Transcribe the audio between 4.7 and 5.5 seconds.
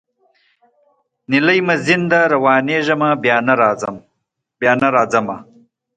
نه راځمه